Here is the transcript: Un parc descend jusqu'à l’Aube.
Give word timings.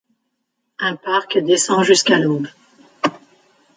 Un 0.79 0.95
parc 0.95 1.37
descend 1.37 1.83
jusqu'à 1.83 2.17
l’Aube. 2.17 2.47